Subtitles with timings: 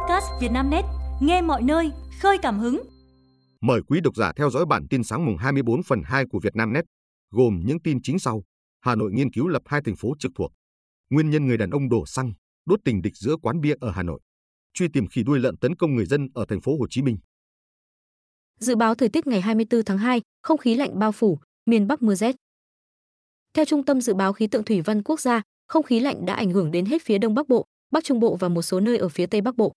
[0.00, 0.84] podcast Vietnamnet,
[1.20, 2.82] nghe mọi nơi, khơi cảm hứng.
[3.60, 6.84] Mời quý độc giả theo dõi bản tin sáng mùng 24 phần 2 của Vietnamnet,
[7.30, 8.42] gồm những tin chính sau.
[8.80, 10.52] Hà Nội nghiên cứu lập hai thành phố trực thuộc.
[11.10, 12.32] Nguyên nhân người đàn ông đổ xăng,
[12.66, 14.20] đốt tình địch giữa quán bia ở Hà Nội.
[14.74, 17.18] Truy tìm khỉ đuôi lợn tấn công người dân ở thành phố Hồ Chí Minh.
[18.58, 22.02] Dự báo thời tiết ngày 24 tháng 2, không khí lạnh bao phủ, miền Bắc
[22.02, 22.36] mưa rét.
[23.54, 26.34] Theo Trung tâm Dự báo Khí tượng Thủy văn Quốc gia, không khí lạnh đã
[26.34, 28.98] ảnh hưởng đến hết phía Đông Bắc Bộ, Bắc Trung Bộ và một số nơi
[28.98, 29.72] ở phía Tây Bắc Bộ.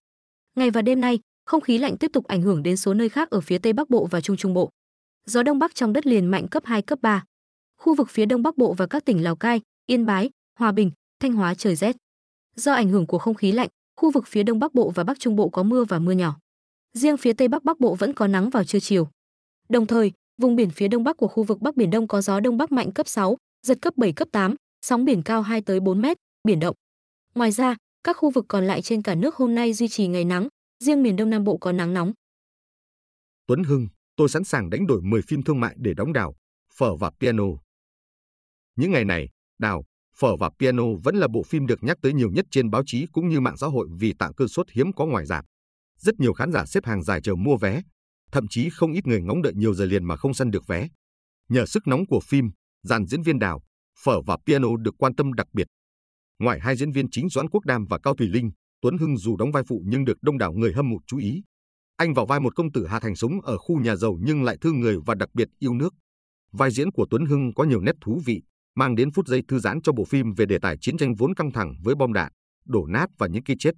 [0.55, 3.29] Ngày và đêm nay, không khí lạnh tiếp tục ảnh hưởng đến số nơi khác
[3.29, 4.69] ở phía Tây Bắc Bộ và Trung Trung Bộ.
[5.25, 7.23] Gió đông bắc trong đất liền mạnh cấp 2 cấp 3.
[7.77, 10.91] Khu vực phía Đông Bắc Bộ và các tỉnh Lào Cai, Yên Bái, Hòa Bình,
[11.19, 11.95] Thanh Hóa trời rét.
[12.55, 15.19] Do ảnh hưởng của không khí lạnh, khu vực phía Đông Bắc Bộ và Bắc
[15.19, 16.39] Trung Bộ có mưa và mưa nhỏ.
[16.93, 19.07] Riêng phía Tây Bắc Bắc Bộ vẫn có nắng vào trưa chiều.
[19.69, 20.11] Đồng thời,
[20.41, 22.71] vùng biển phía đông bắc của khu vực Bắc Biển Đông có gió đông bắc
[22.71, 26.17] mạnh cấp 6, giật cấp 7 cấp 8, sóng biển cao 2 tới 4 mét,
[26.43, 26.75] biển động.
[27.35, 30.25] Ngoài ra, các khu vực còn lại trên cả nước hôm nay duy trì ngày
[30.25, 30.47] nắng,
[30.83, 32.11] riêng miền Đông Nam Bộ có nắng nóng.
[33.47, 36.35] Tuấn Hưng, tôi sẵn sàng đánh đổi 10 phim thương mại để đóng đào,
[36.77, 37.43] phở và piano.
[38.75, 39.83] Những ngày này, đào,
[40.15, 43.05] phở và piano vẫn là bộ phim được nhắc tới nhiều nhất trên báo chí
[43.11, 45.45] cũng như mạng xã hội vì tạng cơn suất hiếm có ngoài rạp.
[45.99, 47.81] Rất nhiều khán giả xếp hàng dài chờ mua vé,
[48.31, 50.87] thậm chí không ít người ngóng đợi nhiều giờ liền mà không săn được vé.
[51.49, 52.51] Nhờ sức nóng của phim,
[52.83, 53.61] dàn diễn viên đào,
[54.03, 55.67] phở và piano được quan tâm đặc biệt.
[56.43, 59.37] Ngoài hai diễn viên chính Doãn Quốc Đam và Cao Thùy Linh, Tuấn Hưng dù
[59.37, 61.43] đóng vai phụ nhưng được đông đảo người hâm mộ chú ý.
[61.97, 64.57] Anh vào vai một công tử Hà Thành sống ở khu nhà giàu nhưng lại
[64.61, 65.93] thương người và đặc biệt yêu nước.
[66.51, 68.41] Vai diễn của Tuấn Hưng có nhiều nét thú vị,
[68.75, 71.35] mang đến phút giây thư giãn cho bộ phim về đề tài chiến tranh vốn
[71.35, 72.31] căng thẳng với bom đạn,
[72.65, 73.71] đổ nát và những cái chết.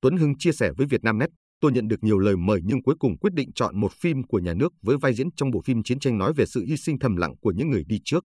[0.00, 3.18] Tuấn Hưng chia sẻ với Vietnamnet, tôi nhận được nhiều lời mời nhưng cuối cùng
[3.18, 5.98] quyết định chọn một phim của nhà nước với vai diễn trong bộ phim chiến
[5.98, 8.24] tranh nói về sự hy sinh thầm lặng của những người đi trước.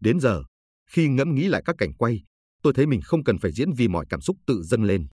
[0.00, 0.42] Đến giờ,
[0.90, 2.22] khi ngẫm nghĩ lại các cảnh quay,
[2.64, 5.06] tôi thấy mình không cần phải diễn vì mọi cảm xúc tự dâng lên.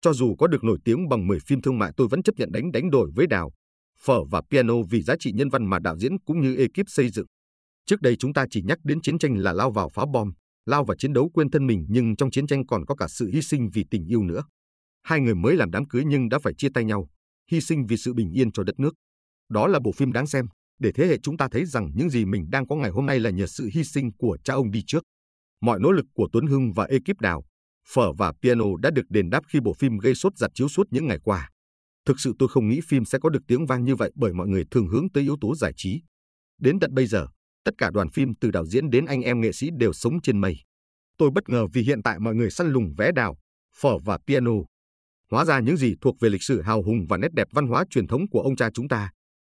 [0.00, 2.52] Cho dù có được nổi tiếng bằng 10 phim thương mại tôi vẫn chấp nhận
[2.52, 3.52] đánh đánh đổi với đào,
[4.04, 7.10] phở và piano vì giá trị nhân văn mà đạo diễn cũng như ekip xây
[7.10, 7.26] dựng.
[7.86, 10.32] Trước đây chúng ta chỉ nhắc đến chiến tranh là lao vào phá bom,
[10.66, 13.30] lao vào chiến đấu quên thân mình nhưng trong chiến tranh còn có cả sự
[13.32, 14.42] hy sinh vì tình yêu nữa.
[15.02, 17.08] Hai người mới làm đám cưới nhưng đã phải chia tay nhau,
[17.50, 18.94] hy sinh vì sự bình yên cho đất nước.
[19.48, 20.46] Đó là bộ phim đáng xem,
[20.78, 23.20] để thế hệ chúng ta thấy rằng những gì mình đang có ngày hôm nay
[23.20, 25.02] là nhờ sự hy sinh của cha ông đi trước.
[25.60, 27.44] Mọi nỗ lực của Tuấn Hưng và ekip đào,
[27.88, 30.86] phở và piano đã được đền đáp khi bộ phim gây sốt giặt chiếu suốt
[30.90, 31.50] những ngày qua.
[32.06, 34.48] Thực sự tôi không nghĩ phim sẽ có được tiếng vang như vậy bởi mọi
[34.48, 36.02] người thường hướng tới yếu tố giải trí.
[36.60, 37.26] Đến tận bây giờ,
[37.64, 40.40] tất cả đoàn phim từ đạo diễn đến anh em nghệ sĩ đều sống trên
[40.40, 40.56] mây.
[41.18, 43.36] Tôi bất ngờ vì hiện tại mọi người săn lùng vé đào,
[43.80, 44.52] phở và piano.
[45.30, 47.84] Hóa ra những gì thuộc về lịch sử hào hùng và nét đẹp văn hóa
[47.90, 49.10] truyền thống của ông cha chúng ta,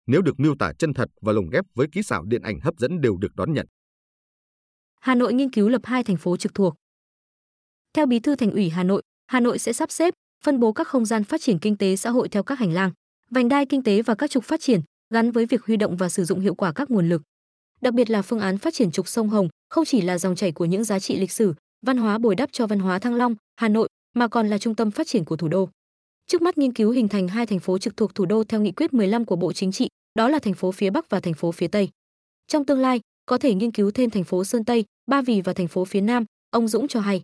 [0.07, 2.75] nếu được miêu tả chân thật và lồng ghép với kỹ xảo điện ảnh hấp
[2.79, 3.67] dẫn đều được đón nhận.
[5.01, 6.75] Hà Nội nghiên cứu lập hai thành phố trực thuộc.
[7.93, 10.89] Theo Bí thư Thành ủy Hà Nội, Hà Nội sẽ sắp xếp, phân bố các
[10.89, 12.91] không gian phát triển kinh tế xã hội theo các hành lang,
[13.31, 14.81] vành đai kinh tế và các trục phát triển,
[15.15, 17.23] gắn với việc huy động và sử dụng hiệu quả các nguồn lực.
[17.81, 20.53] Đặc biệt là phương án phát triển trục sông Hồng, không chỉ là dòng chảy
[20.53, 21.55] của những giá trị lịch sử,
[21.87, 24.75] văn hóa bồi đắp cho văn hóa Thăng Long, Hà Nội, mà còn là trung
[24.75, 25.69] tâm phát triển của thủ đô.
[26.27, 28.73] Trước mắt nghiên cứu hình thành hai thành phố trực thuộc thủ đô theo nghị
[28.73, 31.53] quyết 15 của Bộ Chính trị, đó là thành phố phía Bắc và thành phố
[31.53, 31.89] phía Tây.
[32.47, 35.53] Trong tương lai, có thể nghiên cứu thêm thành phố Sơn Tây, Ba Vì và
[35.53, 37.23] thành phố phía Nam, ông Dũng cho hay.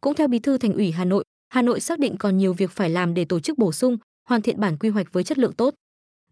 [0.00, 2.70] Cũng theo Bí thư Thành ủy Hà Nội, Hà Nội xác định còn nhiều việc
[2.70, 3.98] phải làm để tổ chức bổ sung,
[4.28, 5.74] hoàn thiện bản quy hoạch với chất lượng tốt.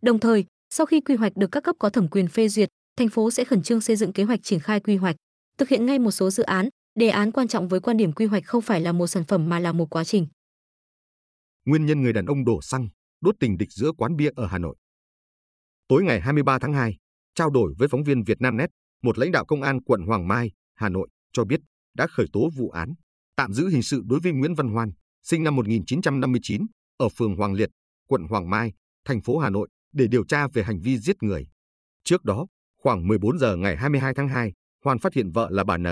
[0.03, 3.09] Đồng thời, sau khi quy hoạch được các cấp có thẩm quyền phê duyệt, thành
[3.09, 5.17] phố sẽ khẩn trương xây dựng kế hoạch triển khai quy hoạch,
[5.59, 8.27] thực hiện ngay một số dự án, đề án quan trọng với quan điểm quy
[8.27, 10.27] hoạch không phải là một sản phẩm mà là một quá trình.
[11.65, 12.89] Nguyên nhân người đàn ông đổ xăng,
[13.21, 14.77] đốt tình địch giữa quán bia ở Hà Nội.
[15.89, 16.97] Tối ngày 23 tháng 2,
[17.35, 18.71] trao đổi với phóng viên Vietnamnet,
[19.05, 21.61] một lãnh đạo công an quận Hoàng Mai, Hà Nội cho biết
[21.95, 22.95] đã khởi tố vụ án,
[23.37, 24.91] tạm giữ hình sự đối với Nguyễn Văn Hoan,
[25.23, 26.67] sinh năm 1959,
[26.97, 27.71] ở phường Hoàng Liệt,
[28.09, 28.73] quận Hoàng Mai,
[29.05, 31.47] thành phố Hà Nội để điều tra về hành vi giết người.
[32.05, 32.47] Trước đó,
[32.83, 34.53] khoảng 14 giờ ngày 22 tháng 2,
[34.85, 35.87] Hoan phát hiện vợ là bà N,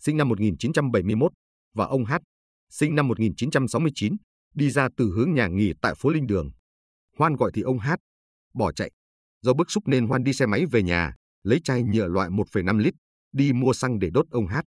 [0.00, 1.32] sinh năm 1971,
[1.74, 2.12] và ông H,
[2.70, 4.16] sinh năm 1969,
[4.54, 6.50] đi ra từ hướng nhà nghỉ tại phố Linh Đường.
[7.18, 7.88] Hoan gọi thì ông H,
[8.54, 8.90] bỏ chạy.
[9.42, 12.78] Do bức xúc nên Hoan đi xe máy về nhà, lấy chai nhựa loại 1,5
[12.78, 12.94] lít,
[13.32, 14.64] đi mua xăng để đốt ông Hát.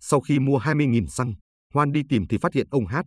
[0.00, 1.34] Sau khi mua 20.000 xăng,
[1.72, 3.06] Hoan đi tìm thì phát hiện ông Hát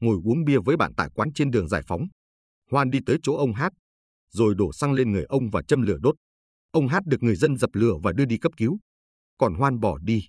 [0.00, 2.06] ngồi uống bia với bạn tại quán trên đường Giải Phóng.
[2.70, 3.72] Hoan đi tới chỗ ông Hát,
[4.30, 6.14] rồi đổ xăng lên người ông và châm lửa đốt.
[6.70, 8.78] Ông Hát được người dân dập lửa và đưa đi cấp cứu.
[9.38, 10.28] Còn Hoan bỏ đi.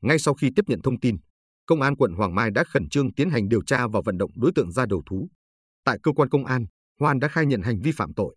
[0.00, 1.16] Ngay sau khi tiếp nhận thông tin,
[1.66, 4.30] Công an quận Hoàng Mai đã khẩn trương tiến hành điều tra và vận động
[4.34, 5.28] đối tượng ra đầu thú.
[5.84, 6.66] Tại cơ quan công an,
[7.00, 8.36] Hoan đã khai nhận hành vi phạm tội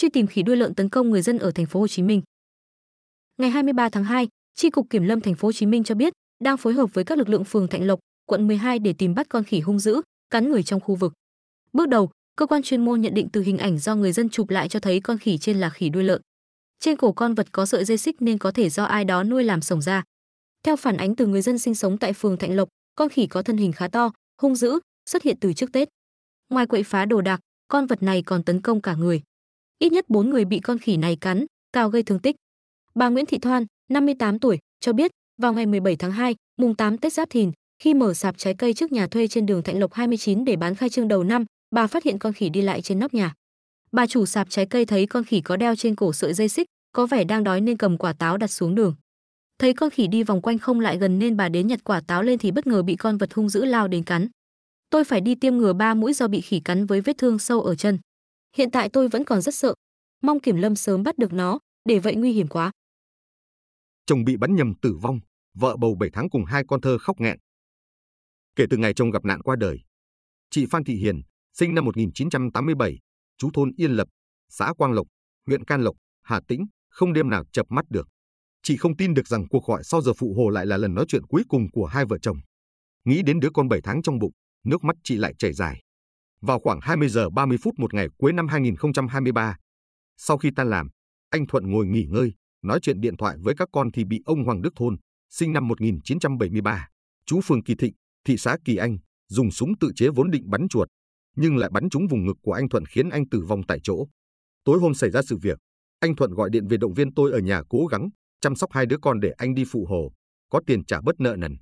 [0.00, 2.22] truy tìm khỉ đuôi lợn tấn công người dân ở thành phố Hồ Chí Minh.
[3.38, 6.12] Ngày 23 tháng 2, Tri cục Kiểm lâm thành phố Hồ Chí Minh cho biết
[6.44, 9.26] đang phối hợp với các lực lượng phường Thạnh Lộc, quận 12 để tìm bắt
[9.28, 10.00] con khỉ hung dữ,
[10.30, 11.12] cắn người trong khu vực.
[11.72, 14.50] Bước đầu, cơ quan chuyên môn nhận định từ hình ảnh do người dân chụp
[14.50, 16.20] lại cho thấy con khỉ trên là khỉ đuôi lợn.
[16.78, 19.44] Trên cổ con vật có sợi dây xích nên có thể do ai đó nuôi
[19.44, 20.02] làm sổng ra.
[20.62, 23.42] Theo phản ánh từ người dân sinh sống tại phường Thạnh Lộc, con khỉ có
[23.42, 24.12] thân hình khá to,
[24.42, 24.78] hung dữ,
[25.10, 25.88] xuất hiện từ trước Tết.
[26.48, 29.22] Ngoài quậy phá đồ đạc, con vật này còn tấn công cả người.
[29.82, 32.36] Ít nhất 4 người bị con khỉ này cắn, cao gây thương tích.
[32.94, 35.10] Bà Nguyễn Thị Thoan, 58 tuổi, cho biết,
[35.42, 38.74] vào ngày 17 tháng 2, mùng 8 Tết Giáp Thìn, khi mở sạp trái cây
[38.74, 41.86] trước nhà thuê trên đường Thạnh Lộc 29 để bán khai trương đầu năm, bà
[41.86, 43.34] phát hiện con khỉ đi lại trên nóc nhà.
[43.92, 46.66] Bà chủ sạp trái cây thấy con khỉ có đeo trên cổ sợi dây xích,
[46.92, 48.94] có vẻ đang đói nên cầm quả táo đặt xuống đường.
[49.58, 52.22] Thấy con khỉ đi vòng quanh không lại gần nên bà đến nhặt quả táo
[52.22, 54.28] lên thì bất ngờ bị con vật hung dữ lao đến cắn.
[54.90, 57.60] Tôi phải đi tiêm ngừa ba mũi do bị khỉ cắn với vết thương sâu
[57.60, 57.98] ở chân.
[58.56, 59.74] Hiện tại tôi vẫn còn rất sợ.
[60.22, 62.72] Mong kiểm lâm sớm bắt được nó, để vậy nguy hiểm quá.
[64.06, 65.20] Chồng bị bắn nhầm tử vong,
[65.54, 67.38] vợ bầu 7 tháng cùng hai con thơ khóc nghẹn.
[68.56, 69.80] Kể từ ngày chồng gặp nạn qua đời,
[70.50, 72.98] chị Phan Thị Hiền, sinh năm 1987,
[73.38, 74.08] chú thôn Yên Lập,
[74.48, 75.06] xã Quang Lộc,
[75.46, 78.08] huyện Can Lộc, Hà Tĩnh, không đêm nào chập mắt được.
[78.62, 81.04] Chị không tin được rằng cuộc gọi sau giờ phụ hồ lại là lần nói
[81.08, 82.36] chuyện cuối cùng của hai vợ chồng.
[83.04, 84.32] Nghĩ đến đứa con 7 tháng trong bụng,
[84.64, 85.80] nước mắt chị lại chảy dài.
[86.42, 89.56] Vào khoảng 20 giờ 30 phút một ngày cuối năm 2023,
[90.16, 90.88] sau khi tan làm,
[91.30, 92.32] anh Thuận ngồi nghỉ ngơi,
[92.62, 94.96] nói chuyện điện thoại với các con thì bị ông Hoàng Đức Thôn,
[95.30, 96.88] sinh năm 1973,
[97.26, 97.94] chú phường Kỳ Thịnh,
[98.24, 98.98] thị xã Kỳ Anh,
[99.28, 100.88] dùng súng tự chế vốn định bắn chuột,
[101.36, 104.06] nhưng lại bắn trúng vùng ngực của anh Thuận khiến anh tử vong tại chỗ.
[104.64, 105.58] Tối hôm xảy ra sự việc,
[106.00, 108.08] anh Thuận gọi điện về động viên tôi ở nhà cố gắng
[108.40, 110.12] chăm sóc hai đứa con để anh đi phụ hồ,
[110.50, 111.56] có tiền trả bớt nợ nần.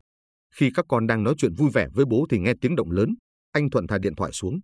[0.54, 3.14] Khi các con đang nói chuyện vui vẻ với bố thì nghe tiếng động lớn,
[3.52, 4.60] anh Thuận thả điện thoại xuống.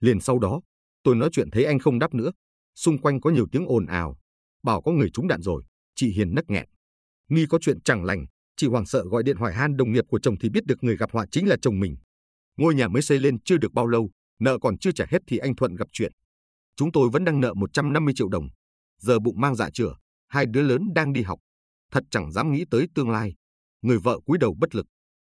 [0.00, 0.60] Liền sau đó,
[1.02, 2.30] tôi nói chuyện thấy anh không đáp nữa.
[2.74, 4.16] Xung quanh có nhiều tiếng ồn ào,
[4.62, 5.62] bảo có người trúng đạn rồi,
[5.94, 6.66] chị Hiền nấc nghẹn.
[7.28, 8.26] Nghi có chuyện chẳng lành,
[8.56, 10.96] chị Hoàng sợ gọi điện hỏi han đồng nghiệp của chồng thì biết được người
[10.96, 11.96] gặp họa chính là chồng mình.
[12.56, 15.38] Ngôi nhà mới xây lên chưa được bao lâu, nợ còn chưa trả hết thì
[15.38, 16.12] anh Thuận gặp chuyện.
[16.76, 18.48] Chúng tôi vẫn đang nợ 150 triệu đồng.
[18.98, 19.94] Giờ bụng mang dạ chửa,
[20.28, 21.38] hai đứa lớn đang đi học.
[21.90, 23.34] Thật chẳng dám nghĩ tới tương lai.
[23.82, 24.86] Người vợ cúi đầu bất lực.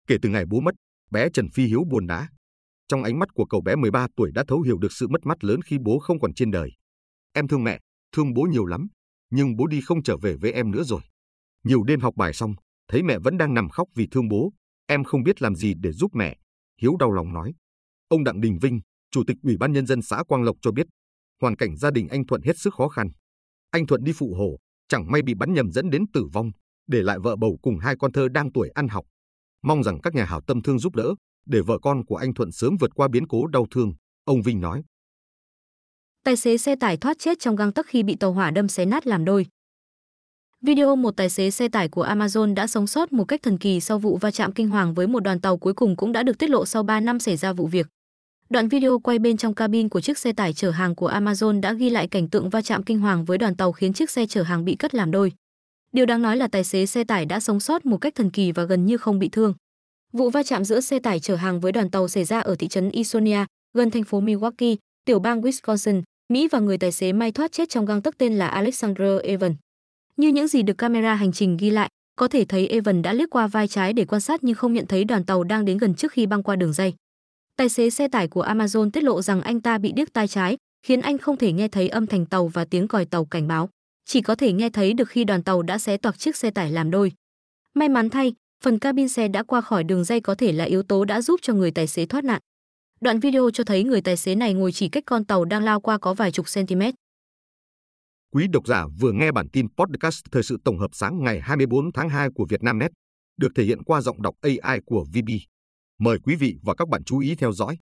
[0.06, 0.74] Kể từ ngày bố mất,
[1.10, 2.28] bé Trần Phi Hiếu buồn đá.
[2.94, 5.44] Trong ánh mắt của cậu bé 13 tuổi đã thấu hiểu được sự mất mát
[5.44, 6.70] lớn khi bố không còn trên đời.
[7.32, 7.78] Em thương mẹ,
[8.12, 8.88] thương bố nhiều lắm,
[9.30, 11.00] nhưng bố đi không trở về với em nữa rồi.
[11.64, 12.54] Nhiều đêm học bài xong,
[12.88, 14.52] thấy mẹ vẫn đang nằm khóc vì thương bố,
[14.86, 16.36] em không biết làm gì để giúp mẹ.
[16.82, 17.52] Hiếu đau lòng nói.
[18.08, 18.80] Ông Đặng Đình Vinh,
[19.10, 20.86] Chủ tịch Ủy ban Nhân dân xã Quang Lộc cho biết,
[21.40, 23.08] hoàn cảnh gia đình anh Thuận hết sức khó khăn.
[23.70, 24.58] Anh Thuận đi phụ hồ,
[24.88, 26.50] chẳng may bị bắn nhầm dẫn đến tử vong,
[26.86, 29.04] để lại vợ bầu cùng hai con thơ đang tuổi ăn học.
[29.62, 31.14] Mong rằng các nhà hảo tâm thương giúp đỡ,
[31.46, 33.92] để vợ con của anh Thuận sớm vượt qua biến cố đau thương,
[34.24, 34.82] ông Vinh nói.
[36.24, 38.84] Tài xế xe tải thoát chết trong găng tấc khi bị tàu hỏa đâm xé
[38.84, 39.46] nát làm đôi.
[40.60, 43.80] Video một tài xế xe tải của Amazon đã sống sót một cách thần kỳ
[43.80, 46.38] sau vụ va chạm kinh hoàng với một đoàn tàu cuối cùng cũng đã được
[46.38, 47.86] tiết lộ sau 3 năm xảy ra vụ việc.
[48.50, 51.72] Đoạn video quay bên trong cabin của chiếc xe tải chở hàng của Amazon đã
[51.72, 54.42] ghi lại cảnh tượng va chạm kinh hoàng với đoàn tàu khiến chiếc xe chở
[54.42, 55.32] hàng bị cắt làm đôi.
[55.92, 58.52] Điều đáng nói là tài xế xe tải đã sống sót một cách thần kỳ
[58.52, 59.54] và gần như không bị thương.
[60.18, 62.68] Vụ va chạm giữa xe tải chở hàng với đoàn tàu xảy ra ở thị
[62.68, 63.44] trấn Isonia,
[63.76, 66.02] gần thành phố Milwaukee, tiểu bang Wisconsin,
[66.32, 69.54] Mỹ và người tài xế may thoát chết trong gang tấc tên là Alexander Evan.
[70.16, 73.30] Như những gì được camera hành trình ghi lại, có thể thấy Evan đã liếc
[73.30, 75.94] qua vai trái để quan sát nhưng không nhận thấy đoàn tàu đang đến gần
[75.94, 76.94] trước khi băng qua đường dây.
[77.56, 80.56] Tài xế xe tải của Amazon tiết lộ rằng anh ta bị điếc tai trái,
[80.86, 83.68] khiến anh không thể nghe thấy âm thanh tàu và tiếng còi tàu cảnh báo,
[84.04, 86.70] chỉ có thể nghe thấy được khi đoàn tàu đã xé toạc chiếc xe tải
[86.70, 87.12] làm đôi.
[87.74, 90.82] May mắn thay, phần cabin xe đã qua khỏi đường dây có thể là yếu
[90.82, 92.40] tố đã giúp cho người tài xế thoát nạn.
[93.00, 95.80] Đoạn video cho thấy người tài xế này ngồi chỉ cách con tàu đang lao
[95.80, 96.80] qua có vài chục cm.
[98.32, 101.92] Quý độc giả vừa nghe bản tin podcast thời sự tổng hợp sáng ngày 24
[101.92, 102.90] tháng 2 của Vietnamnet,
[103.36, 105.28] được thể hiện qua giọng đọc AI của VB.
[105.98, 107.78] Mời quý vị và các bạn chú ý theo dõi.